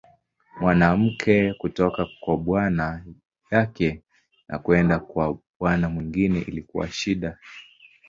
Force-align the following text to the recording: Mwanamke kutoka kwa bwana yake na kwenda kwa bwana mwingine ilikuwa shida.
Mwanamke 0.61 1.53
kutoka 1.53 2.07
kwa 2.19 2.37
bwana 2.37 3.05
yake 3.51 4.01
na 4.47 4.59
kwenda 4.59 4.99
kwa 4.99 5.37
bwana 5.59 5.89
mwingine 5.89 6.39
ilikuwa 6.39 6.91
shida. 6.91 7.37